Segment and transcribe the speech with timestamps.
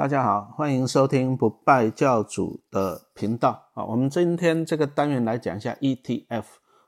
[0.00, 3.84] 大家好，欢迎收听不败教主的频道啊。
[3.84, 6.44] 我们今天这个单元来讲一下 ETF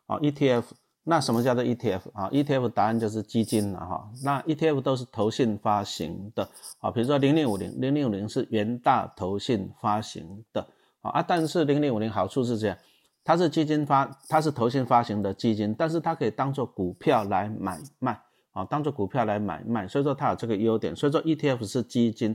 [0.06, 0.62] 啊，ETF
[1.04, 4.10] 那什么叫做 ETF 啊？ETF 答案就是基金了哈。
[4.24, 6.48] 那 ETF 都是投信发行的
[6.80, 10.66] 啊，比如说零零五零，零零五零是元大投信发行的
[11.02, 11.20] 啊。
[11.20, 12.78] 但是零零五零好处是这样，
[13.22, 18.18] 它是基金发，它是投信发行的基金，但是它可以当做股票来买卖
[18.52, 20.96] 啊，当做股票来买卖，所以说它有这个优点。
[20.96, 22.34] 所以说 ETF 是基金。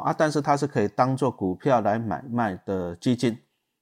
[0.00, 3.38] 啊，但是它是可以当做股票来买卖的基金。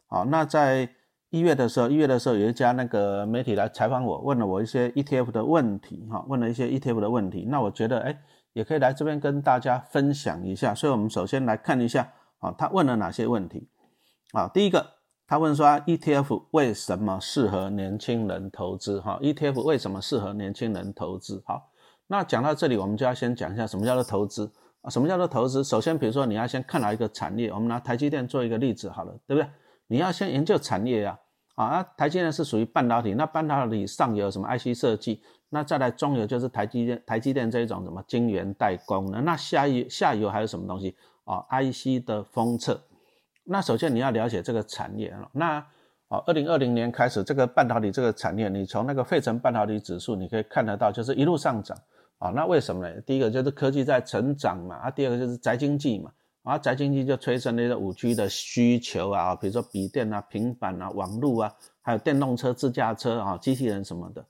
[0.06, 0.88] 好，那在
[1.30, 7.46] 一月的时候，一月的时候有一家那个媒体来采访我，问了我一些 ETF 的问题，哈，问了一些 ETF 的问题。
[7.48, 8.20] 那我觉得，哎，
[8.52, 10.74] 也可以来这边跟大家分享一下。
[10.74, 13.68] 所以，我们首先来看一下，啊，他问了哪些问题？
[14.32, 14.84] 啊，第一个，
[15.28, 19.00] 他问说，ETF 为什么适合年轻人投资？
[19.00, 21.40] 哈，ETF 为什么适合年轻人投资？
[21.46, 21.70] 好，
[22.08, 24.50] 那讲到这里，我们就要先讲一下什么叫做投资。
[24.82, 25.62] 啊，什么叫做投资？
[25.62, 29.48] 首先，比如说你要先看到一个产业，我们拿台积电做一个例子好了，对不对？
[29.88, 31.18] 你要先研究产业呀，
[31.56, 42.80] 啊，台积电是属于半导体，那半导体上游什么 IC 设计，那再来中游就是台积电，台积电这一种什么晶圆代工的，那下游下游还有什么东西啊？IC 的封测。
[43.44, 45.28] 那首先你要了解这个产业了。
[45.32, 45.56] 那
[46.08, 51.76] 啊，二零二零年开始，这个半导体这个产业，你从那个费城半导体指数你可以看得到，就是一路上涨。
[52.20, 53.00] 啊，那为什么呢？
[53.00, 64.22] 第一个就是科技在成长嘛，啊，第二个就是宅经济嘛，啊，宅经济就催生那个五 G 的需求啊，比如说笔电啊、平板啊、网络啊，还有电动车、自驾车啊、机器人什么的。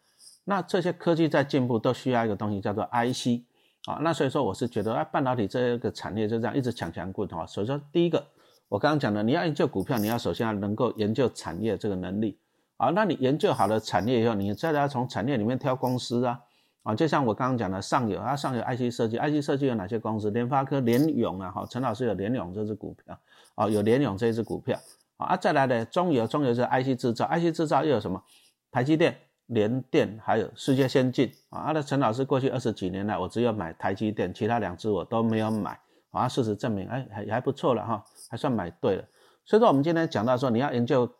[0.45, 3.43] 那这些科技在进步，都需要一个东西叫做 IC
[3.87, 3.99] 啊。
[4.03, 7.45] 那所以说，我是觉得啊，半导体这个产业就这样一直强强滚哈。
[7.45, 8.25] 所以说，第一个
[8.69, 12.39] 我刚刚讲的，你要研究股票，你要首先要能够研究产业这个能力
[12.77, 12.91] 啊。
[12.91, 16.41] 那你研究好了产业以后，你再来从产业里面挑公司啊。
[16.83, 20.31] 啊，就像我刚刚讲的，上游啊，上游 IC 设计，IC 设计有哪些公司？
[20.31, 23.19] 联发科、联咏啊，哈，陈老师有联咏这只股票，
[23.55, 24.79] 啊，有联咏这只股票，
[25.19, 28.23] 啊，再来的中游，中游是 IC 制造，IC 制造又有什么？
[28.71, 29.15] 台积电、
[29.47, 35.79] 联电，还有世界先进，啊，那陈老师过去二十几年来，我只有买台积电，其他两只我都没有买，
[36.13, 39.05] 啊，事实证明，哎，还还不错了哈，还算买对了。
[39.45, 41.11] 所以说，我们今天讲到说，你要研究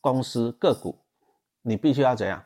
[0.00, 0.98] 公司个股，
[1.62, 2.44] 你必须要怎样？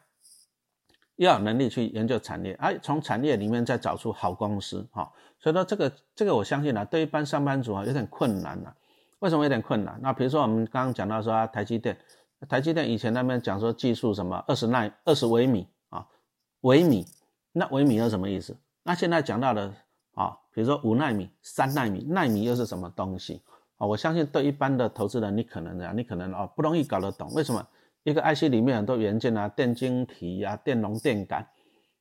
[1.17, 8.75] 要有能力去研究产业，哎，从产业里面再找出好公司，哈，所以说这个这个我相信呢，对一般上班族啊有点困难了。
[9.21, 9.99] 为什么有点困难？
[10.03, 11.97] 那比如说我们刚刚讲到说，台积电，
[12.49, 16.07] 台积电以前那边讲说技术什么二十纳二十微米啊，
[16.61, 17.07] 微米，
[17.53, 18.55] 那微米又什么意思？
[18.83, 19.73] 那现在讲到的
[20.15, 23.41] 啊，比如说五纳米、三纳米，纳米又是什么东西
[23.79, 23.87] 啊？
[23.87, 27.67] 我相信对一般的投资人，你可能啊，你可能哦不容易搞得懂，为什么？
[28.05, 31.49] 一个 IC 里面很多元件啊，电晶体呀、电容、电感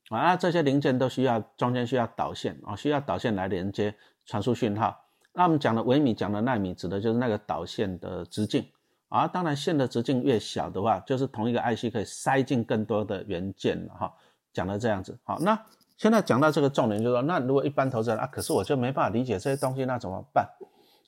[0.09, 4.95] 啊，这些零件都需要中间需要导线啊，需要导线来连接传输讯号。
[5.33, 8.63] 那我们讲的微米、讲的纳米，指的就是那个导线的直径
[9.07, 9.25] 啊。
[9.25, 14.13] 当然，线的直径越小的话，就是同一个 IC 可以塞进更多的元件了哈。
[14.51, 15.57] 讲的这样子，好，那
[15.97, 20.45] 现在讲到这个重点，就是说，那如果一般投资人啊，可是我就没办法理解这些东西，那怎么办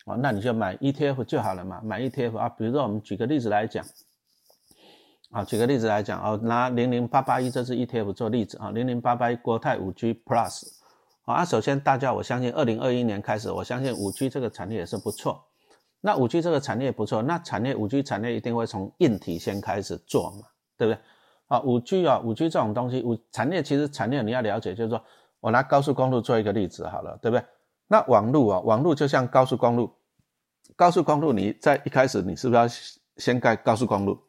[0.05, 0.15] 啊？
[0.15, 2.47] 那你就买 ETF 就好了嘛，买 ETF 啊。
[2.47, 3.85] 比如说，我们举个例子来讲。
[5.31, 10.67] 啊，举个例子来讲啊，拿零零八八一这支 ETF 做例子啊，零零八八一国泰五 G Plus
[11.25, 15.43] 啊，首先大家我相信二零二一年开始，我相信五 G 这个产业也是不错。
[16.01, 20.47] 那五 G 这个产业不错，那产业五 G 产业一定会从硬体先开始做嘛，
[20.77, 20.99] 对不对？
[21.47, 25.03] 啊，五 G 啊，五 G 这种东西，五产业其实产业你要了解，就是说
[25.39, 27.43] 我拿高速公路做一个例子好了，对不对？
[27.87, 29.91] 那网路啊，网路就像高速公路，
[30.75, 32.67] 高速公路你在一开始你是不是要
[33.17, 34.19] 先盖高速公路？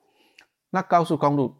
[0.71, 1.55] 那高速公路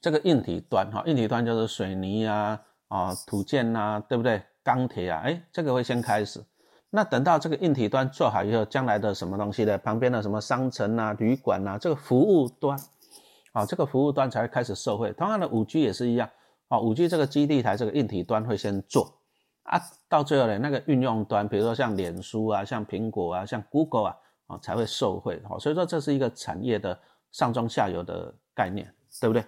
[0.00, 4.42] 这个硬体端哈，硬体端就是水泥呀、啊土建呐，对不对？
[4.62, 6.42] 钢铁啊，哎，这个会先开始。
[6.90, 9.76] 那等到这个硬体端做好以后，将来的什么东西呢？
[9.78, 12.78] 旁边的什么商城啊、旅馆呐，这个服务端，
[13.52, 15.12] 啊，这个服务端才会开始受惠。
[15.12, 16.30] 同样的，五 G 也是一样，
[16.68, 19.18] 啊，五 G 这个基地台这个硬体端会先做
[19.64, 24.16] 啊，到最后呢，那个运用端，比如说像脸书啊、像苹果啊、像 Google 啊，
[24.46, 25.42] 啊，才会受惠。
[25.48, 26.98] 好，所以说这是一个产业的。
[27.34, 29.44] 上中下游的概念，对不对？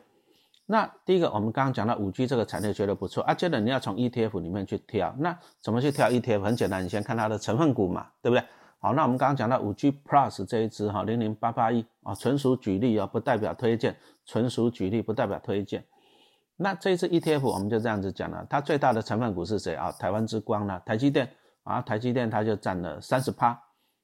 [0.66, 3.32] 那第一个，我们刚刚讲到五 G 这个产业觉得不错啊。
[3.32, 6.42] 接着你要从 ETF 里面去挑，那怎么去挑 ETF？
[6.42, 8.44] 很简单，你先看它的成分股嘛，对不对？
[8.80, 15.84] 好，那我们刚刚讲到五 G Plus 这一支哈，零零八八一啊，纯属举例啊，不代表推荐，纯属举例不代表推荐。
[16.56, 19.92] 那这一支 ETF 我们就这样子讲了，它最大的成分股是谁啊？
[19.92, 20.82] 台湾之光呢？
[20.84, 21.30] 台积电
[21.62, 23.56] 啊，台积电它就占了三十趴，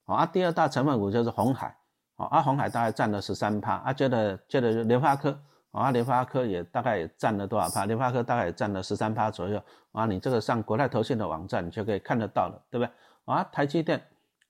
[0.04, 1.76] 啊，第二大成分股就是红海。
[2.16, 5.36] 啊，红海大概占了十三趴，啊，接着接着联发科，
[5.72, 7.84] 啊，联发科也大概也占了多少趴？
[7.86, 9.60] 联发科大概也占了十三趴左右，
[9.92, 12.92] 啊，你这个上国泰投信的网站，你就可以看得到了，对不对？
[13.24, 14.00] 啊，台积电，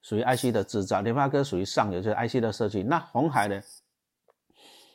[0.02, 2.82] 属于 IC 的制造，联发科属于上游，就是 IC 的设计。
[2.82, 3.60] 那红海呢？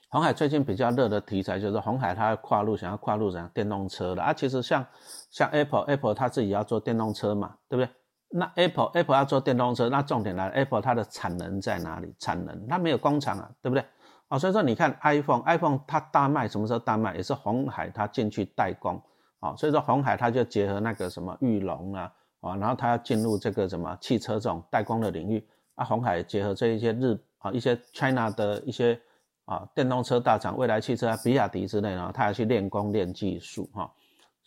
[0.10, 4.34] 红海最近比较热的题材就是红海，它跨入，想要跨入怎样电动车的啊？
[4.34, 4.86] 其实像
[5.30, 7.92] 像 Apple，Apple 它自己要做电动车嘛，对不对？
[8.30, 12.14] 那 Apple，Apple 要做电动车，那重点来了，Apple 它的产能在哪里？
[12.20, 13.86] 产能它没有工厂啊，对不对？
[14.28, 17.16] 啊，所以说你看 iPhone，iPhone 它大卖什么时候大卖？
[17.16, 19.02] 也是红海它进去代工
[19.40, 29.00] 啊，所以说红海它就结合那个什么玉龙啊，啊，然后它要进入这个什么汽车这种代工的领域啊，红海结合这一些日啊一些 China 的一些。
[29.48, 33.90] 啊，电动车大厂，未来汽车啊，比亚迪之类的，它要去练功练技术哈。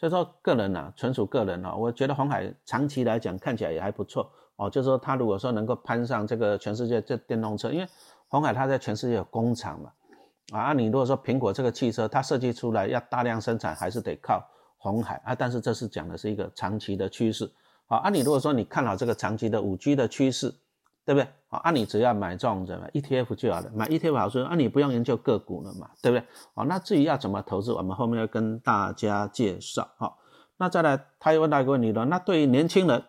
[0.01, 4.71] 所以说个人呢，纯属个人啊，我觉得红海长期来讲看起来也还不错哦。
[4.71, 7.87] 就是说他如果说能够攀上这个全世界这电动车，因为
[8.27, 9.93] 红海它在全世界有工厂嘛。
[10.53, 14.43] 啊，你如果说苹果这个汽车它设计出来要大量生产，还是得靠
[14.79, 15.35] 红海啊。
[15.35, 17.53] 但是这是讲的是一个长期的趋势。
[17.85, 20.55] 好，啊，你如果说你看好这个长期的五 G 的趋势。
[21.05, 21.29] 对不对？
[21.49, 26.25] 好，啊，你只要买这种什么 ETF 就好了，买 ETF 好处，啊，你不用研究个股了嘛，对不对？
[26.55, 29.89] 好，那至于要怎么投资，我们后面要跟大家介绍。
[29.97, 30.19] 好，
[30.57, 33.03] 那再来，他又问到一个问题了，那对于年轻人，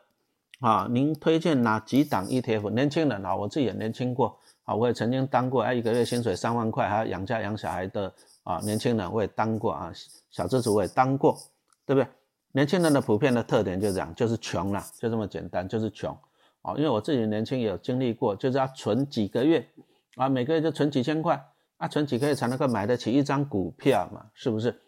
[0.59, 2.69] 啊，您推荐哪几档 ETF？
[2.71, 8.11] 年轻人啊，我自己也年轻过，啊，我也曾经当过，哎，一个月薪水三万块，还要养家养小孩的
[8.43, 9.91] 啊，年轻人我也当过啊，
[10.31, 11.37] 小资主我也当过，
[11.85, 12.07] 对不对？
[12.53, 16.17] 年轻人的普遍的特点就是这样，就是穷了，就这么简单，就是穷。
[16.63, 19.67] 哦，因为我自己年轻也有经历过，就是要存几个月
[20.15, 21.43] 啊，每个月就存几千块
[21.77, 24.79] 啊，存几个月才能够买得起一张股票嘛，是不是？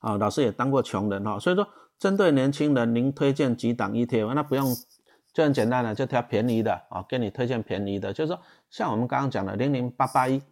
[0.00, 1.66] 啊，老师也当过穷人哈，所以说
[1.98, 4.34] 针对年轻人，您推荐几档 ETF？
[4.34, 4.76] 那不用，
[5.32, 10.42] 就很简单了，就挑便宜的啊，给你推荐便宜的，就是说像我们刚刚讲的零零八八一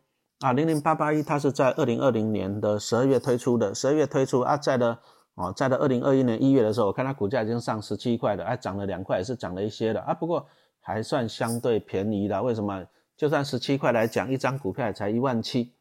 [0.41, 4.99] 啊，零零八八一它是在二零二零年的十二月推出的，十二月推出啊，在的。
[5.37, 10.15] 哦，在到二零二一年一月的时候，我看它股价已经上十七块了，还涨了两块，也是涨了一些的啊。
[10.15, 10.47] 不过
[10.81, 12.85] 还算相对便宜的，为什么？
[13.19, 15.73] 就算十七块来讲，一张股票也才一万七。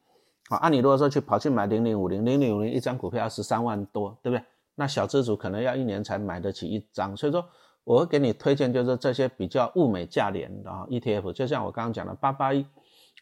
[0.48, 4.44] 好，按你如果说去跑去买零零五零，零零五零一张股票要十三万多，对不对？
[4.74, 7.16] 那小资主可能要一年才买得起一张。
[7.16, 7.42] 所以说，
[7.84, 12.64] 我会给你推荐就是这些比较物美价廉的啊 ETF，就像我刚刚讲的八八一，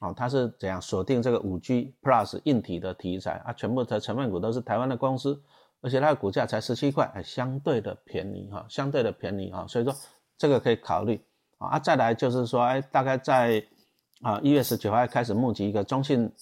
[0.01, 3.53] 哦，它是怎样锁定这个五 G Plus 硬体的题材啊？
[3.53, 5.41] 全部的成分股都是台湾的公司。
[5.85, 9.95] 而且它的股价才十七块，哎，相对的便宜哈，相对的便宜哈，所以说
[10.39, 11.23] 这个可以考虑
[11.59, 11.79] 啊。
[11.79, 13.63] 再来就是说，哎，大概在
[14.23, 16.33] 啊一月十九号开始募集一个中信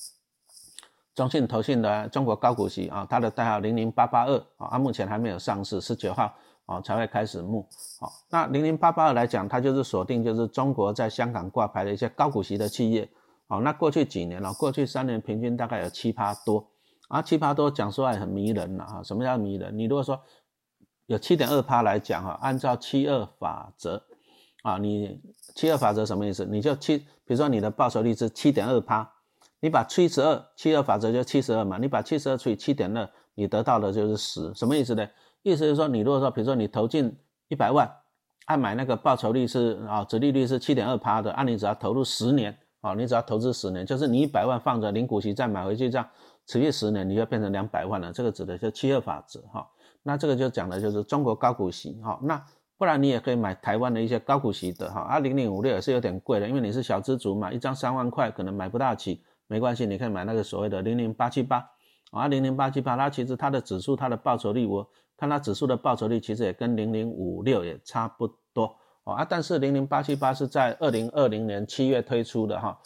[1.17, 6.33] 中信投信的中国高股息啊，它的代号零零八八二啊，目前还没有上市，十九号
[6.67, 7.69] 啊才会开始募。
[7.99, 13.09] 好，那零零八八二来讲，它就是锁定就是中国在香港挂牌的一些高股息的企业。
[13.49, 16.65] 好，那过去几年了，过去三年平均大概有七趴多。
[17.13, 19.03] 啊，七八多讲出来很迷人了哈。
[19.03, 19.77] 什么叫迷人？
[19.77, 20.19] 你如果说
[21.05, 24.03] 有七点二趴来讲哈，按照七二法则
[24.63, 25.21] 啊，你
[25.55, 26.47] 七二法则什么意思？
[26.47, 29.07] 你就七，比如说你的报酬率是七点二趴，
[29.61, 35.07] 你把七十二，七二法则就七十二嘛，你把七十二除以七点二，你得到的就是十，什么意思呢？
[35.43, 37.15] 意思是说，你如果说比如说你投进
[37.49, 37.95] 一百万，
[38.47, 46.07] 按买那个报酬率是啊，折利率是七点二趴的，按你只要投入十年啊，你只要投资十年，就是你一百万放着零股息再买回去这样。
[46.45, 48.13] 持续十年，你就变成两百万了。
[48.13, 49.65] 这个指的是七二法则哈。
[50.03, 52.19] 那这个就讲的就是中国高股息哈。
[52.21, 52.45] 那
[52.77, 55.03] 不然你也可以买台湾的一些高股息的哈。
[55.03, 61.65] 啊，零零五六也是有点贵的，因为你是小资族嘛，一张三万块可能买不大起，没关系，你可以买那个所谓的零零八七八
[62.11, 64.85] 啊，零零八七八，它其实它的指数它的报酬率，我
[65.17, 68.75] 看它指数的报酬率其实也跟零零五六也差不多
[69.05, 69.27] 哦啊。
[69.29, 72.79] 但是零零八七八是在二零二零年七月推出的哈。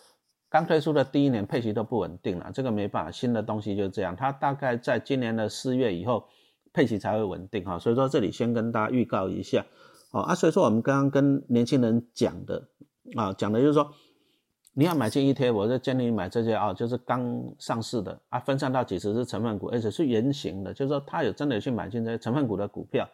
[0.49, 4.15] 刚推出的第一年配息都不稳定了，这个没办法，新的东西就是这样。
[4.15, 6.25] 它大概在今年的四月以后，
[6.73, 7.79] 配息才会稳定哈。
[7.79, 9.67] 所以说这里先跟大家预告一下，
[10.13, 12.63] 哦啊，所以说我们刚刚跟年轻人讲的
[13.17, 13.91] 啊，讲的就是说，
[14.73, 23.07] 你要买进 ETF，我就建议你买这些啊，就是刚上市的啊，分散到几十只成分股，而且是圆形的，就是说他有真的去买进这些成分股的股票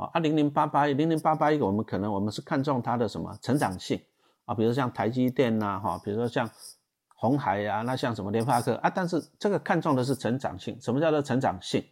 [0.00, 0.10] 啊。
[0.12, 4.00] 啊，零零八八一，零零八八一，我们可能我们是看中它的什么成长性
[4.46, 6.48] 啊，比如像台积电呐，哈，比如说像。
[7.22, 8.88] 红海呀，那像什么联发科啊？
[8.88, 10.80] 但是这个看中的是成长性。
[10.80, 11.84] 什么叫做成长性？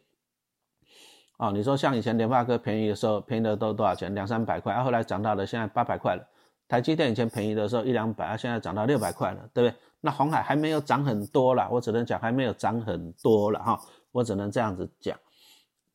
[1.37, 4.15] 哦，你说像以前联发科便宜的时候，便宜的都多少钱？
[4.15, 6.27] 两三百块，啊，后来涨到了现在八百块了。
[6.67, 9.79] 台积电以前便宜的时候一两百，啊，现在涨到六百块了，对不对？
[10.01, 13.79] 那红海还没有涨很多了，我只能讲还没有涨很多了哈，
[14.13, 15.15] 我只能这样子讲，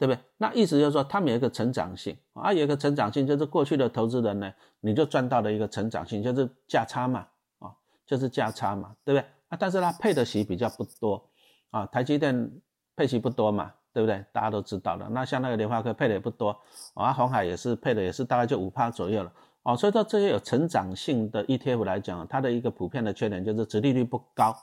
[0.03, 0.19] 对不对？
[0.35, 7.25] 那意思就是说，他们有一个成长性啊，有一个成长性，就是过去的投资人呢，你就赚到了一个成长性，就是价差嘛。
[7.59, 7.71] 啊
[8.05, 9.57] 就是价差嘛，对不对啊？
[9.57, 11.23] 但是它配的息比较不多
[11.71, 12.51] 啊，台积电
[12.97, 14.23] 配息不多嘛，对不对？
[14.33, 15.07] 大家都知道的。
[15.07, 16.59] 那像那个联发科配的也不多
[16.95, 19.31] 啊，红海也是配的也是大概就五趴左右了
[19.63, 24.53] 哦，所以说这些有成长性的 ETF 来讲，它的一个普遍的缺点就是殖利率不高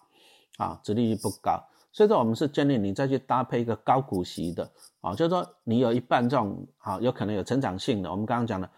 [0.58, 1.64] 啊，殖利率不高。
[1.92, 4.70] 所以说我们是建议你再去搭配一个高股息的
[5.00, 8.10] 啊，就是说你有一半这种啊，有可能有成长性的。
[8.10, 8.70] 我们刚刚讲的，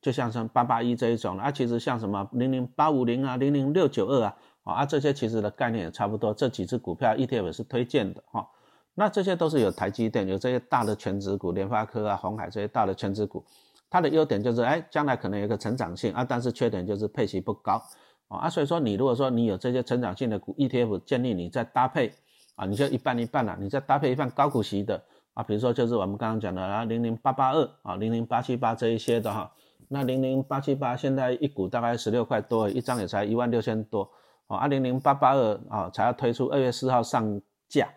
[0.00, 6.34] 就像像八八一这一种啊，其实像什么零零八五零啊、零零六九二啊啊，这些其实的概念也差不多。
[6.34, 8.48] 这几只股票 ETF 是推荐的哈。
[8.94, 13.44] 那这些都是有台积电，有这些大的全值股，联发科啊、红海这些大的全值股，
[13.88, 17.80] 它的优点就是哎，将来可能有一个成长性啊，但是缺点就是配息不高
[18.26, 18.50] 啊。
[18.50, 22.12] 所以说你如果说你有这些成长性的股 ETF，建议你再搭配。
[22.58, 25.00] 啊，你就一半一半了，你再搭配一半高股息的
[25.34, 29.52] 啊，比如说就是我们刚刚讲的啊，零零八八二啊，零零八七八这一些的哈，
[29.88, 34.10] 那零零八七八现在一股大概十六块多，一张也才一万六千多
[34.48, 37.88] 哦啊，零零八八二啊才要推出，二月四号上架。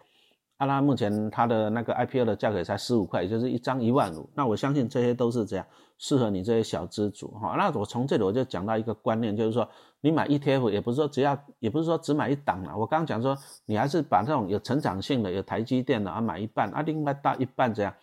[0.64, 4.30] 那目前它的那个 IPO 的价格也才十五块，也就是一张一万五。
[4.36, 5.66] 那我相信这些都是这样
[5.98, 7.56] 适合你这些小资主哈。
[7.58, 9.68] 那我从这里我就讲到一个观念，就是说
[10.02, 12.76] 你买 ETF 也不是说只要，也不是说只买一档啊。
[12.76, 17.94] 我刚刚讲说你还是把这种有成长性的、有台积电的啊买一半啊，另外搭一半这样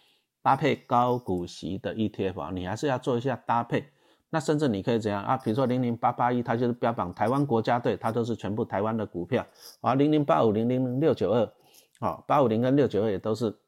[0.40, 3.88] 搭配高股息的 ETF 啊，你还是要做一下搭配。
[4.30, 5.36] 那甚至你可以怎样啊？
[5.38, 9.46] 比如说零零八八一，它就是标榜台湾国家队，它都是全部台湾的股票
[9.80, 9.94] 啊。
[9.94, 11.50] 零零八五零零零六九二。
[11.98, 13.58] 好，八五零跟六九二也都是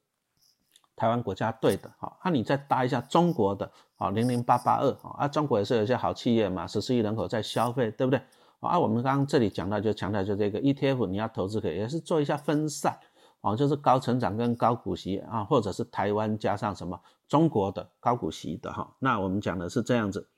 [0.95, 8.19] 台湾国家队的，好，那你再搭一下中国的，好，零零八八二，啊，中国也是有一些好企业嘛，十四亿人口在消费，对不对？
[8.61, 12.99] 啊，我们刚刚这里讲到就强调就这个 ETF，你要投资可以，也是做一下分散，
[13.43, 20.29] 啊，就是高成长跟高股息啊，或者是台湾加上什么中国的高股息的哈，那我们讲的是这样子。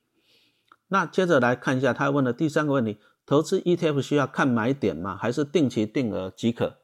[0.88, 5.16] 那接着来看一下他问的第三个问题，投资 ETF 需要看买点吗？
[5.16, 6.78] 还是定期定额即可？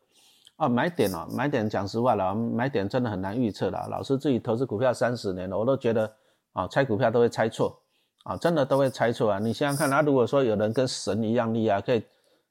[0.58, 3.88] 哦，买点哦，买点讲实话了，买点真的很难预测了。
[3.90, 6.14] 老师自己投资股票三十年了，我都觉得
[6.58, 7.80] 啊，猜股票都会猜错
[8.24, 9.38] 啊，真的都会猜错啊。
[9.38, 12.02] 你想想看，啊，如果说有人跟神一样厉害，可以，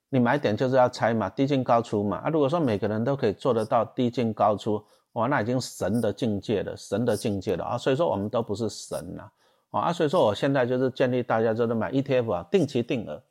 [0.07, 2.17] 你买点就是要猜嘛，低进高出嘛。
[2.19, 7.77] 啊，如果说每个人都可以做得到低进高出，哇，那已经神的境界了，神的境界了啊。
[7.77, 9.29] 所以说我们都不是神呐，
[9.71, 13.21] 啊，所以说我现在就是建议大家就是买 ETF 啊，定期定额。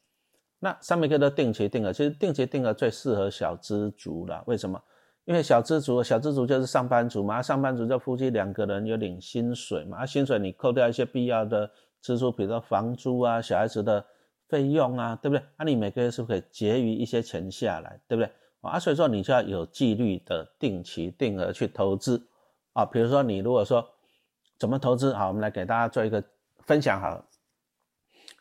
[0.58, 4.42] 那三百克的定期定额，其实定期定额最适合小资族了。
[4.46, 4.78] 为什么？
[5.26, 11.68] 因为小资族，小资族就是上班族嘛，上班族就夫妻两个人有领薪水嘛，啊，薪水你扣掉一些必要的
[12.00, 14.04] 支出，比如说房租啊、小孩子的
[14.48, 15.44] 费用啊，对不对？
[15.56, 18.30] 啊，你每个月是不是可以结余一些钱下来，对不对？
[18.60, 22.24] 啊，所以说你就要有纪律的定期定额去投资
[22.72, 22.84] 啊。
[22.84, 23.84] 比如说你如果说
[24.58, 26.22] 怎么投资，好，我们来给大家做一个
[26.60, 27.24] 分享，好。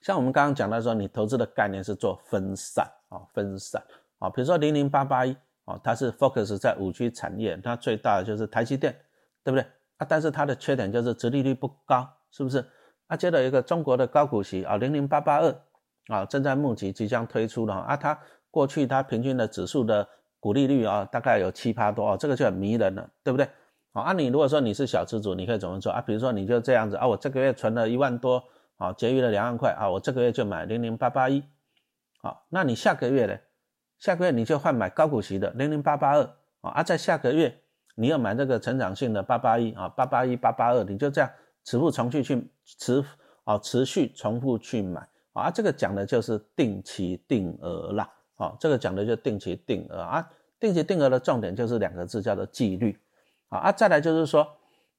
[0.04, 3.84] 像我们刚刚讲到说，你投资的概念是做分散啊，分散
[4.20, 5.36] 啊，比如说零零八八一
[5.66, 8.96] 哦，它是 focus 在五 G 产业，它最大的就是台积电，
[9.44, 9.66] 对不对
[9.98, 10.08] 啊？
[10.08, 12.66] 但是它的缺点就是殖利率不高，是不是？
[13.08, 15.56] 啊，接着一个中国的高股息啊，零零八八二
[16.08, 18.20] 啊，正在募集即将推出了啊，它
[18.50, 20.08] 过去它平均的指数的
[20.40, 23.48] 股利率啊，大概有七八多啊，这个就很迷人了，对不对？
[23.92, 26.02] 啊，你如果说你是小资主，你可以怎么做啊？
[26.02, 28.44] 比如说你就这样子啊，我这个月存了一万多。
[28.78, 29.90] 啊，结余了两万块啊！
[29.90, 31.42] 我这个月就买零零八八一，
[32.22, 33.38] 好，那你下个月呢？
[34.06, 36.30] 下个月你就换买高股息的零零八八二
[36.62, 36.84] 啊！
[36.84, 37.60] 在下个月
[37.96, 41.28] 你要买这个成长性的八八一啊，八八一八八二，你就这样
[41.64, 42.48] 持复重续去
[42.78, 43.04] 持
[43.46, 45.50] 啊，持续重复去买啊！
[45.50, 52.96] 这个讲的就是定期定额啦，啊，这个讲的就定期定额啊，定期定额的重点就是两个字，叫做纪律
[53.50, 53.58] 啊！
[53.58, 54.48] 啊，再来就是说。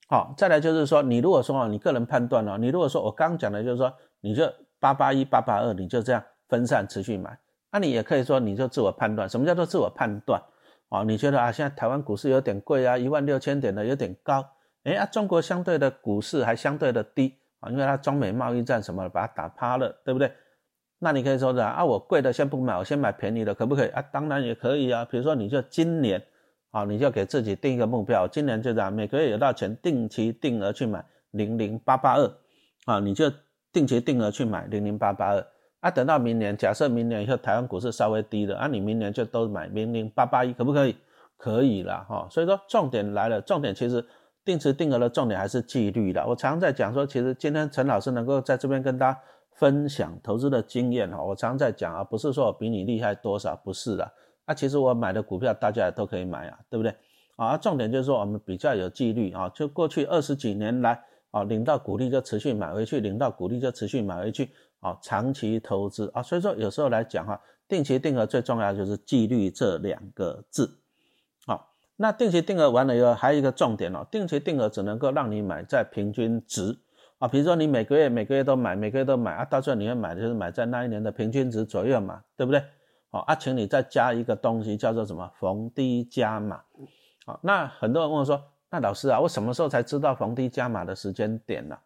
[0.08, 7.36] 好，再来就是说，你如果说啊，你个人判断哦，你如果说我刚讲的，就是说，你就八八一八八二，你就这样分散持续买，
[7.76, 10.42] 那你也可以说，你就自我判断，什么叫做自我判断？
[10.88, 14.42] 哦，你觉得啊，现在台湾股市有点贵啊，一万六千点的有点高，
[14.85, 20.33] 哎啊，中国相对的股市还相对的低啊，因为它中美贸易战什么的把它打趴了，对不对？
[21.00, 24.00] 那你可以说的啊，我贵的先不买，我先买便宜的，可不可以啊？
[24.11, 26.23] 当然也可以啊，比如说你就今年。
[26.73, 32.30] 啊，你就给自己定一个目标，今年就这样，每个月有到钱，定期定额去买零零八八二，
[32.85, 33.33] 啊，你就
[33.73, 35.47] 定期定额去买零零八八二，
[35.86, 40.96] 啊，等到明年，假设明年以后台湾股市稍微低了，啊，你明年就都买零零八八一，可不可以？
[41.38, 44.04] 可以了，哈，所以说重点来了，重点其实
[44.44, 46.26] 定时定额的重点还是纪律的。
[46.26, 49.20] 我常在讲说，其实今天陈老师能够在这边跟大家
[49.52, 54.10] 分享投资的经验，哈，我常常在讲啊，不是说我比你厉害多少，不是的。
[54.46, 56.92] 啊，其实我买的股票大家也都可以买啊，对不对？
[57.36, 60.98] 啊，重点就是说我们比较有纪律啊，就过去二十几年来
[61.36, 64.48] 啊，领到股利就持续买回去，领到股利就持续买回去
[64.80, 67.38] 啊，长期投资啊，所以说有时候来讲哈，
[67.68, 70.78] 定期定额最重要就是纪律这两个字。
[71.46, 76.74] 好，那定期定额完了以后，还有一个重点哦，定期定额只能够让你买在平均值
[77.18, 82.64] 啊，比如说你每个月每个月都买，每个月都买啊，到最后你会买的就是买在那一年的平均值左右嘛，对不对？
[83.10, 86.62] 好啊，请你再加一个东西叫做什么逢低加码。
[87.26, 91.78] 好，那很多人问我说，那老师啊，我什么时候才知道逢低加码的时间点呢？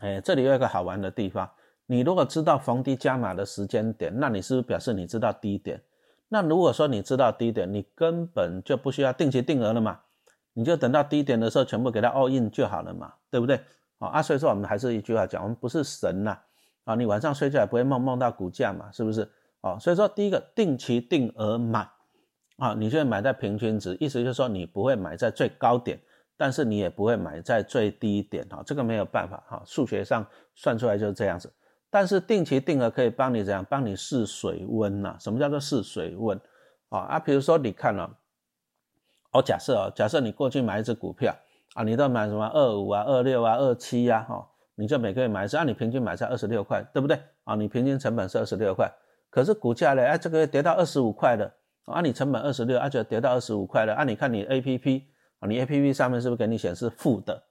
[0.00, 1.50] 哎，这里有一个好玩的地方，
[1.86, 5.80] 你如果知道逢低加码的时间点，那你是不是表示你知道低点？
[6.28, 10.00] 那如果说你知道低点，你根本就不需要定期定额了嘛，
[10.54, 13.60] 你就等到低点的时候全部给它 all in 就好了嘛，对不对？
[13.98, 16.36] 啊，所以说我们还是一句话讲，我们不是神呐，
[16.84, 19.30] 啊，你晚上睡觉也不会梦梦到股价嘛，是不是？
[19.60, 21.88] 啊，所以说第一个定期定额买，
[22.62, 25.98] 啊，你就买在平均值，意思就是说你不会买在最高点，
[26.36, 31.52] 但是你也不会买在最低点，哈，这个没有办法，哈，数学上算出来就是这样子。
[31.90, 33.66] 但是定期定额可以帮你怎样？
[33.68, 35.16] 帮你试水温呐？
[35.18, 36.40] 什么叫做试水温？
[36.90, 38.16] 啊啊，比如说你看了，
[39.32, 41.34] 哦，假设哦，假设你过去买一只股票。
[41.74, 47.18] 啊，你都买什么二五啊、二六啊、二七呀，哈，你就每个月买一次，按你平均买在二十六块，对不对？
[47.44, 48.92] 啊，你平均成本是二十六块，
[49.30, 51.50] 可是股价呢，哎，这个月跌到二十五块了，
[51.84, 55.08] 啊，你成本二十六，而且跌到二十五块了，啊，你看你 A P P，
[55.40, 57.42] 啊，你 A P P 上面是不是给你显示负的？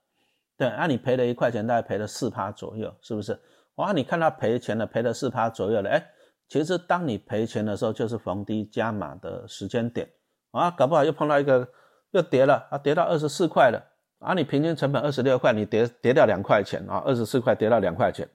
[0.56, 3.38] 对，啊，你赔了一块钱，大概赔了四趴左右，是不是？
[3.76, 6.06] 哇，你看到赔钱了，赔了四趴左右了，哎，
[6.48, 10.08] 其实当你赔钱的时候，就是逢低加码的时间点，
[10.50, 11.68] 啊，搞不好又碰到一个
[12.12, 13.88] 又跌了，啊，跌到二十四块了。
[14.18, 18.28] 啊，你平均成本二十六块，你跌跌掉两块钱啊，二十四块跌到两块钱，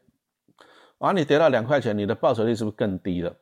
[0.97, 3.33] 啊，你跌到两块钱，你的报酬率是不是更低了？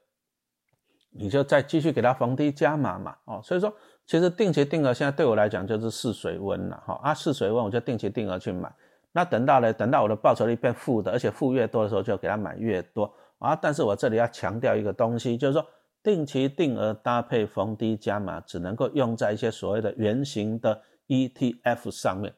[1.17, 3.74] 你就再继续给它逢低加码嘛，哦，所以说
[4.05, 8.72] 其实定期定额现在对我来讲就是试水温了，哈，啊试水温我就定期定额去买，
[9.12, 15.65] 那等到呢，等到我的报酬率变负的，而且负越多的时候就给它买越多啊，但是我这里要强调一个东西，就是说
[16.03, 20.81] 定期定额搭配逢低加码只能够用在一些所谓的圆形的。
[21.07, 22.34] ETF 上面，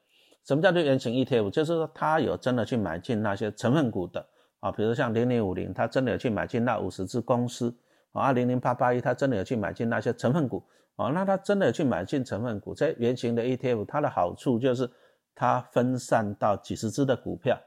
[0.45, 1.49] 什么叫做圆形 ETF？
[1.49, 4.25] 就是说它有真的去买进那些成分股的
[4.59, 7.73] 啊，比如像零零五零，它真的有去买进那五十只公司
[8.17, 10.63] 啊；零零八八一，它真的有去买进那些成分股
[10.95, 11.09] 啊。
[11.09, 14.89] 那它真的有去买进成分股，在圆形的 ETF，它的好处就是
[15.35, 17.57] 它分散到几十只的股票。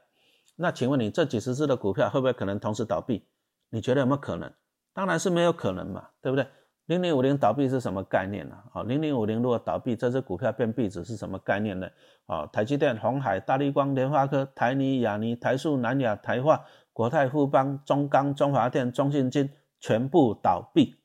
[0.55, 3.25] 那请问你这几十只的股票会不会可能同时倒闭？
[3.69, 4.51] 你觉得有没有可能？
[4.93, 6.45] 当然是没有可能嘛，对不对？
[6.87, 8.57] 零零五零倒闭是什么概念呢？
[8.73, 11.87] 啊，零零五零如果倒闭，这只股票变壁纸是什么概念呢？
[12.25, 19.49] 啊，台积电、红海、大立光、联发科、台泥、亚泥、台塑、南亚、台化、国泰、富邦、中钢、中华电、中信金
[19.81, 20.95] 全部倒闭。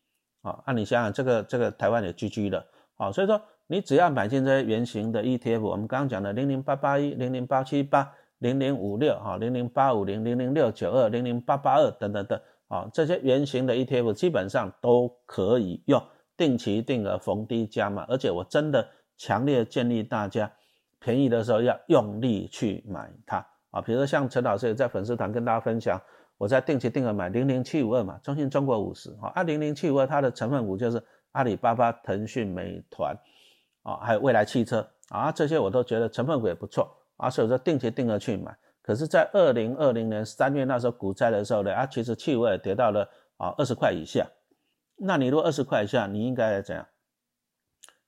[0.42, 2.64] 啊，那你想想，这个这个台湾也 GG 了。
[2.96, 12.40] 啊，所以说你只要买进这些圆形的 ETF，我们刚刚讲的零零八八一、零零八七八、零零五六、哈零零八五零、零零六九二、零零八八二等等等。
[12.68, 16.02] 啊，这些圆形的 ETF 基本上都可以用
[16.36, 20.50] 定期定额逢低加码，而且我真的强烈建议大家，
[20.98, 23.80] 便宜的时候要用力去买它啊。
[23.80, 26.00] 比如说像陈老师也在粉丝团跟大家分享，
[26.38, 33.16] 我在定期定额买零零七五二嘛，中信中国五十啊，零零七五二它的成分股就是阿里巴巴、腾讯、美团
[33.82, 38.56] 啊，还有未来汽车啊，这些我都觉得成分股也不错啊，所以说定期定额去买。
[38.82, 44.26] 可是，在二零二零年三月那时候股灾的时候呢，啊，其实汽油也跌到了啊二十块以下。
[44.96, 46.86] 那你如果二十块以下，你应该怎样？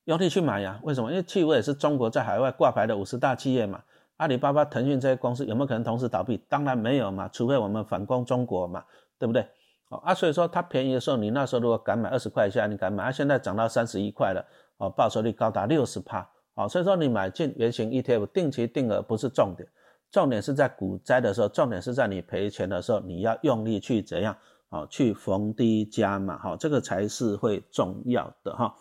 [0.05, 0.79] 用力去买呀？
[0.85, 1.11] 为什么？
[1.11, 3.83] 因为汽油也是中国在海外挂牌的五十大企业嘛。
[4.19, 6.37] 阿里巴巴、腾讯这些公司有没有可能同时倒闭？
[6.49, 8.85] 当然没有嘛，除非我们反攻中国嘛，
[9.19, 9.43] 对不对？
[9.89, 14.45] 哦啊，所以说它便宜的时候，你那时候如果敢买二十块以下，你敢买，啊，现在涨到三十一块了，
[14.77, 19.67] 哦，报酬率高达六十帕，哦，所以说你买进原型 ETF 定期定额不是重点。
[20.11, 24.37] 重点是在股灾的时候，重点是在你赔钱的时候，你要用力去怎样
[24.71, 24.87] 哦？
[24.91, 28.75] 去逢低加码，哈，这个才是会重要的哈。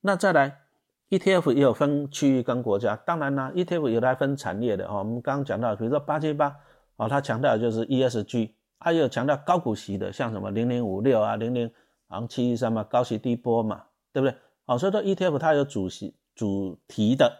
[0.00, 0.58] 那再来
[1.10, 4.98] ，ETF 也有分区域跟国家，当然呢，ETF 有来分产业的哦。
[4.98, 6.54] 我们刚刚讲到，比如说八七八
[6.96, 11.70] 啊，它强调就是 ESG，它也有强调高股息的，像什么零零五六啊、零零
[12.08, 14.36] 昂七一三嘛，高息低波嘛，对不对？
[14.66, 17.32] 好，所以说 ETF 它有主席主题的，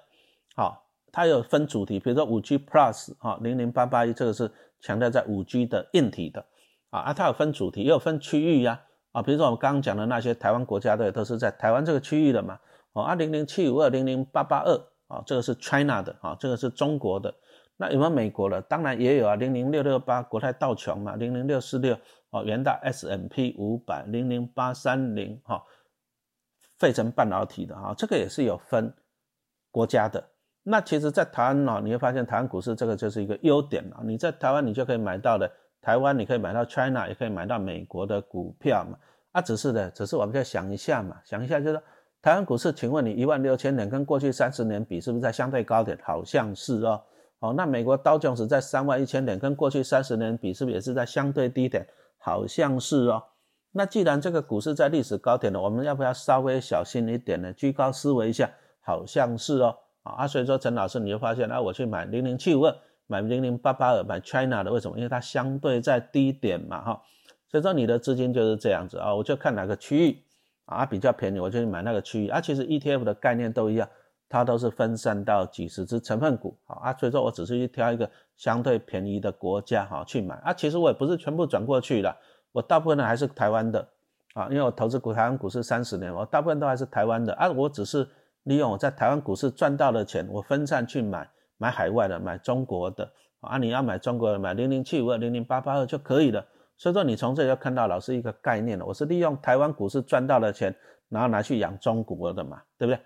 [0.55, 0.85] 好。
[1.11, 6.45] 它有分主题，比如说五 G Plus 啊，零零八八一这个是强调在五 G 的硬体的
[6.91, 8.79] 啊啊，它有分主题，也有分区域呀
[9.13, 12.59] 啊，比如说我们刚刚讲的那些台湾国家队都是在台湾这个区域的嘛
[12.99, 14.75] 哦，二零零七五二零零八八二
[15.07, 17.33] 啊，这个是 China 的啊，这个是中国的，
[17.77, 18.61] 那有没有美国的？
[18.63, 21.97] 当然也有啊，零零六六八国泰道琼嘛，零零六四六
[22.31, 25.63] 哦，元大 S M P 五百零零八三零哈，
[26.79, 28.93] 费城半导体的哈，这个也是有分
[29.71, 30.23] 国家的。
[30.65, 34.03] 那其实，在台湾呢，你会发现台湾股市这个就是一个优点啊。
[34.05, 38.99] 你在台湾，你就可以买到的，台湾你可以买到 China，也可以买到美国的股票嘛。
[39.33, 41.83] 啊，只是的，只是我们要想一下嘛，想一下就是
[42.21, 45.97] 台湾股市，请问你一万六千点跟过去三十年比，是不是在相对高点？
[46.03, 47.01] 好像是哦。
[47.41, 51.87] 好，那美国道琼斯在三万一千点，跟过去三十年比，是不是也是在相对低点？
[52.19, 53.23] 好像是哦。
[53.71, 57.53] 那既然这个股市在历史高点了，我们要不要稍微小心一点呢？
[57.53, 58.51] 居高思维一下，
[58.81, 59.77] 好像是哦。
[60.03, 62.75] 啊，所以说陈老师你就发现，啊，我去买零零七五二，
[63.07, 64.97] 买零零八八二，买 China 的，为什么？
[64.97, 67.03] 因为它相对在低点嘛，哈。
[67.49, 70.23] 所以说你的资金就是这样子啊，我就看哪个区域
[70.69, 72.29] 啊比较便宜，我就去买那个区域。
[72.29, 73.89] 啊，其实 ETF 的概念都一样，
[74.29, 80.35] 它都是分散到几十只成分股，啊，所以说我只是去挑一个相对便宜的国家，哈，去买。
[80.37, 82.15] 啊，其实我也不是全部转过去了。
[82.53, 83.89] 我大部分呢还是台湾的
[84.35, 87.51] 啊，因为我投资股台湾股市三十年，我大部分都还是台湾的啊。
[87.51, 88.07] 我只是
[88.45, 93.57] 利用我在台湾股市赚到的钱，我分散去买买海外的，买中国的啊。
[93.59, 96.45] 你要买中国的，买零零七五二、零零八八二就可以了。
[96.79, 100.75] 所以说你从这里要看到老师一个概念了，我是利用台湾股市赚到的钱，
[101.11, 103.01] 然后拿去养中国的嘛，对不对？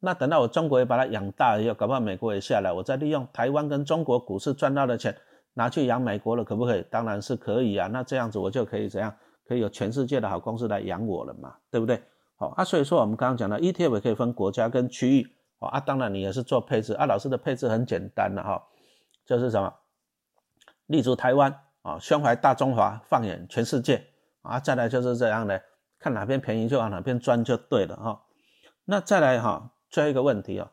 [0.00, 5.16] 那等到我中国也把它养大了以后，搞不好美国也下来，我再利用台湾跟中国股市赚到的钱。
[5.54, 6.84] 拿去养美国了，可不可以？
[6.88, 7.88] 当然是可以啊。
[7.88, 9.12] 那这样子我就可以怎样？
[9.44, 12.00] 可以有全世界的好公司来养我了嘛，对不对？
[12.36, 15.26] 好啊，所以说我们刚刚讲到 ETF 可以分国家跟区域，
[15.58, 17.06] 好啊，当然你也是做配置啊。
[17.06, 18.62] 老师的配置很简单的哈，
[19.26, 19.74] 就是什么？
[20.86, 24.04] 立足台湾啊，胸怀大中华，放眼全世界
[24.42, 24.58] 啊。
[24.58, 25.62] 再来就是这样的，
[25.98, 28.22] 看哪边便宜就往哪边钻就对了哈。
[28.84, 30.70] 那再来哈，最后一个问题哦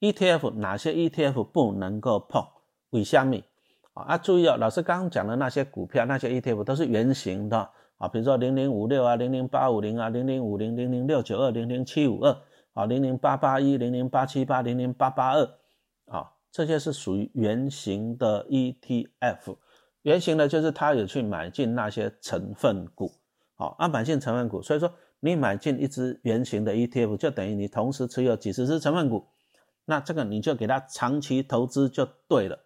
[0.00, 2.46] ，ETF 哪些 ETF 不能够碰？
[2.90, 3.44] 为虾米？
[3.92, 12.36] 啊，注意哦，老师刚刚讲的那些股票，那些 ETF 都是圆形的啊，比如说零零五六啊，零零八五零啊，零零五零零零六九二，零零七五二
[12.74, 15.44] 啊，零零八八一，零零八七八，零零八八二
[16.06, 19.56] 啊，这些是属于圆形的 ETF。
[20.02, 23.12] 圆形的就是它有去买进那些成分股，
[23.54, 29.26] 好，啊，买进成分股，所以说你买进一只圆形的 ETF，就等于你同时持有几十只成分股，
[29.84, 32.58] 那这个你就给它长期投资就对了。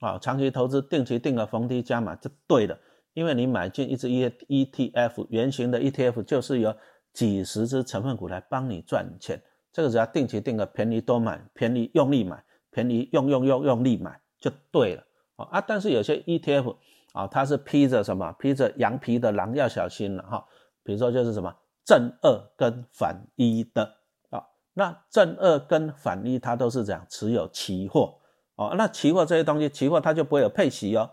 [0.00, 2.78] 啊，长期投资定期定额逢低加码就对了，
[3.14, 6.72] 因为你买进一只 E ETF 圆形的 ETF，就是有
[7.12, 9.42] 几十只成分股来帮你赚钱。
[9.72, 15.02] 这个只要定期定额，便宜多买，便宜用力买，便宜用用用用力买就对了。
[15.44, 16.76] 啊，但是有些 ETF
[17.12, 18.32] 啊，它是披着什么？
[18.38, 20.44] 披着羊皮的狼要小心了哈。
[20.82, 23.96] 比如说就是什么正二跟反一的
[24.30, 24.42] 啊，
[24.74, 28.14] 那正二跟反一它都是这样持有期货。
[28.56, 31.10] 哦，那期货这些东西，期货它就不会有配息哦，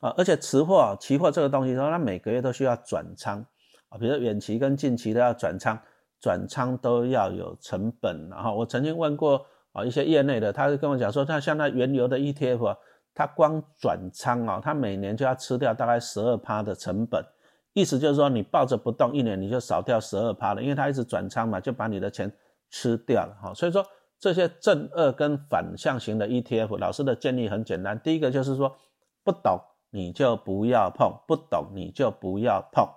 [0.00, 3.44] 啊，而且期货，期货这个东西说，它每个月都需要转仓
[3.88, 5.76] 啊，比如说远期跟近期都要转仓，
[6.20, 8.28] 转仓都要有成本。
[8.28, 12.76] 然后我曾经问过啊一些业内的，他是跟我讲说，他像那原油的 ETF 啊，
[13.16, 17.24] 它光转仓啊，它每年就要吃掉大概十二趴的成本，
[17.72, 22.32] 意思就是说你抱着不动一年你就少掉十二趴了，因为它一直转仓嘛，就把你的钱
[22.70, 23.84] 吃掉了哈，所以说。
[24.18, 28.74] 这些正二跟反向型的 ETF，老师的建议很简单，第一个就是说，
[29.22, 32.88] 不懂你就不要碰，不懂你就不要碰。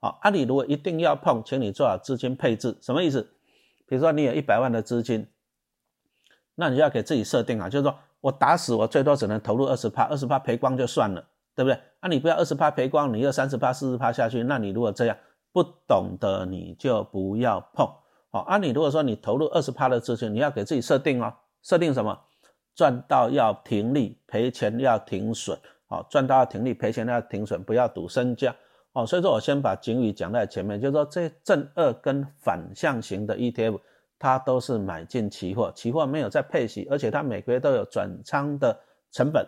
[0.00, 3.22] 好，阿里如果一定要碰，请你做好资金配置，什么意思？
[3.86, 5.28] 比如说你有一百万的资金，
[6.56, 11.22] 那你就要给自己设定啊，就是说我打死我最多只能投入二十趴，二十趴赔光就算了，
[11.54, 11.78] 对不对？
[12.00, 15.14] 啊，你不要二十趴赔光，你要三十趴、四十趴下去，那你如果这样
[15.52, 17.86] 不懂的，你就不要碰。
[18.30, 22.18] 好，啊，你如果说你投入二十趴的资金，你要给自己设定哦，设定什么？
[22.74, 25.58] 赚到要停利，赔钱要停损。
[25.86, 28.56] 好，赚到要停利，赔钱要停损，不要赌身家。
[28.94, 33.78] 哦，所以说我先把警语讲在前面，就是说这正二跟反向型的 ETF，
[34.24, 38.74] 它都是买进期货，期货没有在配息，而且它每个月都有转仓的
[39.12, 39.46] 成本，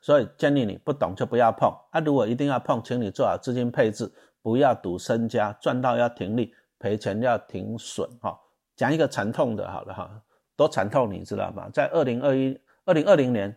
[0.00, 1.68] 所以建议你不懂就不要碰。
[1.90, 4.08] 啊，如果一定要碰，请你做好资金配置，
[4.40, 6.54] 不要赌身家，赚到要停利。
[6.78, 8.38] 赔钱要停损哈，
[8.76, 10.22] 讲一个惨痛的，好了哈，
[10.54, 11.68] 多惨痛你知道吗？
[11.72, 13.56] 在二零二一、二零二零年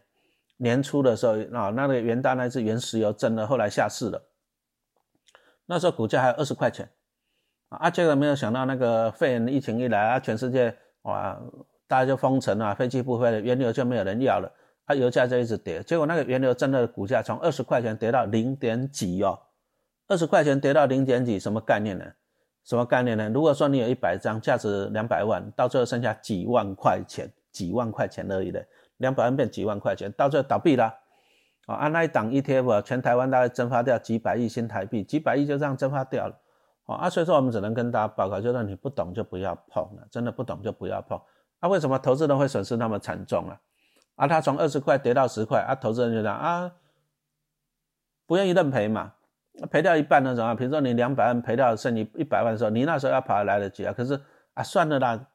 [0.55, 4.23] 年初的时候啊，那个元旦那支原石油真的后来下市了，
[5.67, 6.89] 那时候股价还有二十块钱
[7.69, 11.38] 啊，结果没有想到那个肺炎疫情一来啊，全世界哇，
[11.88, 14.51] 大家就封城啊，飞机不飞了，原油就没有人要了，
[14.86, 19.38] 啊，油价就一直跌，结果那个原油真的股价从二十块钱跌到零点几哦，
[20.08, 22.06] 二十块钱跌到零点几，什么概念呢？
[22.63, 23.30] 什么概念呢？
[23.30, 28.65] 如果说你有一百张，价值两百万，到最后剩下几万块钱，几万块钱而已的，
[28.97, 30.93] 两百万变几万块钱，到最后倒闭了。
[31.65, 36.36] 啊，按那一档 ETF，全台湾大概蒸发掉几百亿新台币，几百亿就这样蒸发掉了。
[36.95, 41.19] 啊，所以说我们只能跟大家报告，就是你不懂就不要碰了，真的不懂就不要碰。
[41.60, 43.60] 啊，为什么投资人会损失那么惨重啊？
[44.15, 46.71] 啊，他从二十块跌到十块，啊，投资人就讲啊，
[48.26, 49.13] 不愿意认赔嘛。
[49.71, 53.91] 赔掉一半那种啊，比如说你两百万赔掉剩你一百万的时候，你那时候要跑还来得及啊。
[53.91, 54.21] 可是
[54.54, 55.28] 啊，算了啦，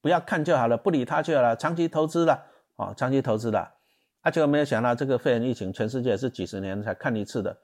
[0.00, 1.54] 不要看就好了，不理他就好了。
[1.54, 2.42] 长期投资了，
[2.76, 3.70] 哦，长期投资了，
[4.22, 7.54] 啊，结果没有想到这个肺炎疫情，全世界是几十年才看一次的，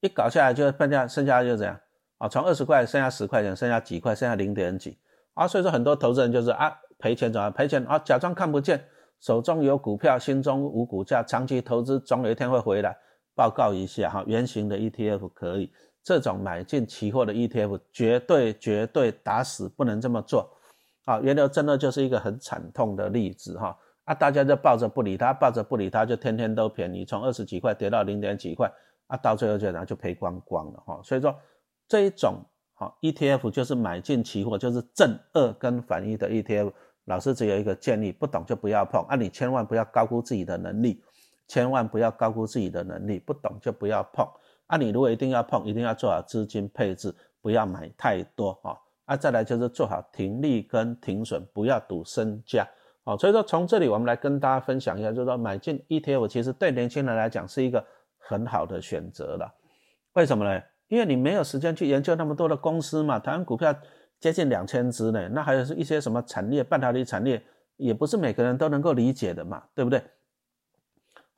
[0.00, 1.78] 一搞下来就半价，剩下就这样
[2.20, 4.98] 啊，从二十块剩下十块钱，剩下几块，剩下零点几
[5.32, 8.84] 啊，所以说很多投资人就是啊赔钱怎么赔钱啊，假装看不见，
[9.20, 12.94] 手中有股票，心中无股价，长期投资总有一天会回来。
[13.34, 15.72] 报告一下哈，圆形的 ETF 可以，
[16.04, 20.46] 这种买进期货的 ETF 绝对绝对打死不能这么做。
[21.06, 23.74] 啊，原油真的就是一个很惨痛的例子哈。
[24.04, 28.70] 啊，大家就抱着不理他，抱着不理他，就天天都便宜，从二十几块跌到零点几块，
[29.06, 31.00] 啊，到最后就然后就赔光光了哈。
[31.02, 31.34] 所以说
[31.90, 36.72] 这一种好 ETF 就是买进期货，就是正二跟反一的 ETF。
[37.06, 41.02] 老师只有一个建议，不懂就不要碰啊，你千万不要高估自己的能力，
[41.48, 44.24] 千万不要高估自己的能力，不懂就不要碰
[44.68, 44.76] 啊。
[44.76, 48.78] 你如果一定要碰，一定要做好资金配置，不要买太多啊。
[49.06, 52.64] 啊，再来就是做好停利跟停损，不要赌身家。
[53.02, 57.84] 哦，所以说从这里我们来跟大家分享一下，就是说买进 ETF 其实对年轻人来讲是一个
[58.16, 59.52] 很好的选择了。
[60.12, 60.62] 为什么呢？
[60.90, 63.18] 因为你没有时间去研究那么多的公司嘛。
[63.18, 63.74] 台湾股票
[64.20, 67.42] 接近两千只呢，那还有是一些什么产业，半导体产业
[67.78, 70.02] 也不是每个人都能够理解的嘛，对不对？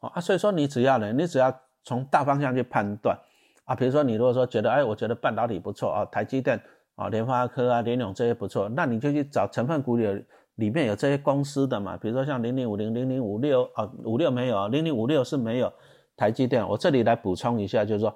[0.00, 3.16] 哦啊，所以说你只要呢，你只要从大方向去判断
[3.64, 6.60] 啊，比如说你如果说觉得，哎，我觉得半导体不错啊，台积电
[6.96, 10.24] 啊，联发科啊，联咏这些不错，那你就去找成分股里。
[10.56, 15.72] 里面有这些公司的嘛，比如说像零零五零、零零五六啊，五六没有啊，零零五六是没有
[16.14, 16.68] 台积电。
[16.68, 18.14] 我这里来补充一下，就是说，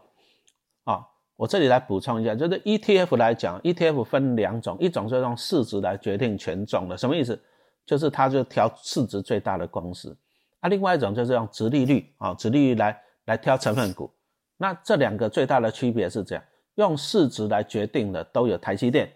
[1.37, 7.39] 我这里来补充一下，就是 ETF 来讲，ETF 分两种，一种是用市值来决定权重的，什么意思？
[7.85, 10.17] 就是它就挑市值最大的公司。
[10.61, 14.11] 啊，另外一种就是用殖利率啊，殖利率来来挑成分股。
[14.57, 16.43] 那这两个最大的区别是这样，
[16.77, 19.09] 用市值来决定的都有台积电。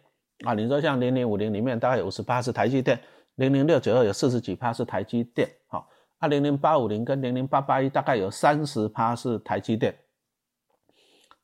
[0.45, 3.01] 啊，你说像零零五零里面大概有五十八是台积电，
[3.37, 9.95] 零零六九二有四十几趴是台积电，好，二零零八五零跟零零八八一大概有三十趴是台积电，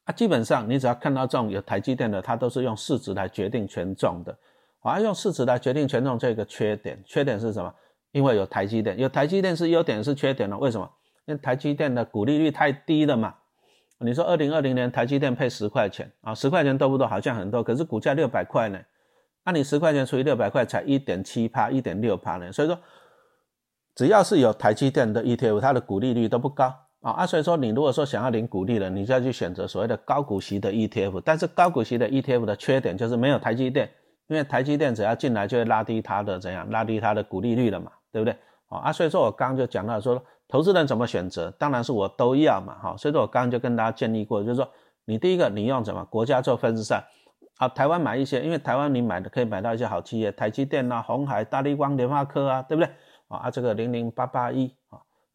[0.07, 4.37] 啊基本上你只要看到这种有台积电的，它都是用市值来决定权重的，
[4.81, 7.73] 啊用市值来决定权重这个缺点，缺点是什么？
[8.12, 10.57] 因为有台积电，有台积电是优点是缺点呢？
[10.57, 10.90] 为什么？
[11.27, 13.35] 因为台积电的股利率太低了嘛。
[13.99, 17.07] 你说二零二零年台积电配十块钱啊，十块钱多不多？
[17.07, 18.79] 好像很多，可是股价六百块呢。
[19.45, 22.53] 那你十块钱除以六百块，才一点七趴，一点六趴呢。
[22.53, 22.79] 所以说，
[23.95, 26.75] 只要是有台积电的 ETF，它的股利率都不高
[27.07, 27.23] 啊。
[27.23, 31.23] 啊，所以说你如果说想要领股利了，你就要去选择所谓的高股息的 ETF。
[31.25, 33.88] 但是高股息的 ETF 的缺点就是没有台积电，
[34.29, 38.37] 因为台积电只要进来就会拉低它的怎样，拉低它的股利率了嘛，对不对？
[38.69, 40.23] 啊，所以说我刚刚就讲到说。
[40.49, 41.51] 投资人怎么选择？
[41.59, 44.71] 当然是我都要嘛，哈，所以说我刚刚就跟大家建议过，就是说
[45.05, 47.03] 你第一个你用什么国家做分散，
[47.59, 52.88] 啊，台湾买一些，因为台湾你买的可以买到一些好企业，台积电啊、红海、大力光、联发科啊，对不对？
[53.27, 54.73] 啊，这个零零八八一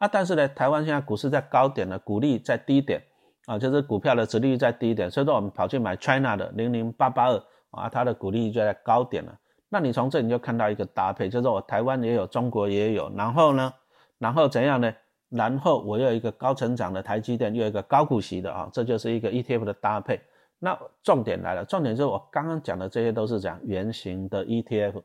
[0.02, 3.00] 啊，但是呢，台湾现在股市在高点了，股利在低点，
[3.46, 9.38] 啊，就是股票的值率在低点，所以说我们跑去买 China 的零零八八二啊，它的股利就在高点了。
[9.70, 13.72] 那你从这你就看到一个搭配，就是我台湾也有，中国也有，然后呢？
[14.18, 14.92] 然后怎样呢？
[15.30, 20.20] 然后我又一个高成长的台积电，又一个高股息的啊，这就是一个 ETF 的搭配。
[20.58, 25.04] 那重点来了，重点就是我刚刚讲的这些都是讲圆形的 ETF。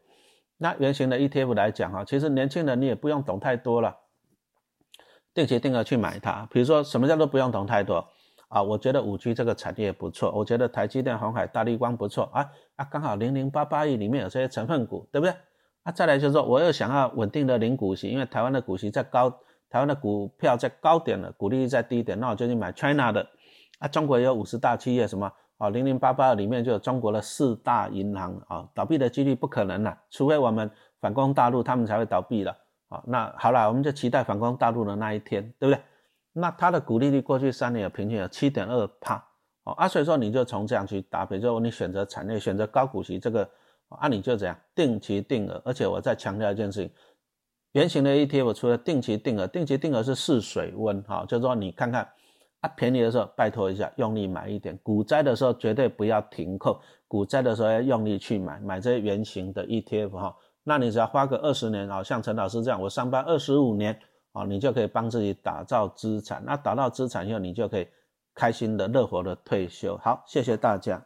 [0.57, 3.95] 那圆形的 ETF 来讲哈，其实年轻人你也不用懂太多了，
[5.37, 6.49] 定期定额去买它。
[6.51, 8.03] 比如说什么叫做不用懂太多
[8.49, 8.63] 啊？
[8.63, 15.35] 我觉得五 G 这个产业不错，我觉得台积电、红海、大力光不错啊啊，刚好零零八八亿里面有这些成分股，对不对？
[15.83, 19.29] 啊，再来就是说，我又想要稳定的零股息，因为台湾的股息在高，
[19.69, 23.27] 台湾的股票在高点了，股利率在低点，那我就去买 China 的。
[23.79, 32.57] 啊，中国有五十大企业，什么啊，零零八八里面就有中国的四大银行啊，倒闭的几率不可能了，除非我们反攻大陆，他们才会倒闭了。
[32.89, 35.83] 啊，那好了，我们就期待反攻大陆的那一天，对不对？
[36.33, 39.25] 那它的股利率过去三年有平均有七点二帕，
[39.65, 43.49] 哦，啊，所以说你就从这样去搭配，就你选择产业，选择高股息这个。
[43.89, 46.91] 啊，你就这样定期定额，而且我再强调一件事情，
[47.71, 52.03] 圆形的 ETF 除了定期定额，定期定额是试水温，哈，就是说你看看
[52.63, 60.37] 啊，便宜的时候拜托一下，用力买一点；股灾的时候绝对不要停扣，股灾的时候要用力去买，买这些圆形的 ETF 哈。
[60.69, 63.97] 那你只要花个二十年啊，像陈老师这样，我上班二十五年
[64.33, 66.43] 啊，你就可以帮自己打造资产。
[66.45, 67.87] 那打造资产以后，你就可以
[68.35, 69.97] 开心的、乐活的退休。
[69.99, 71.01] 好，谢谢大家。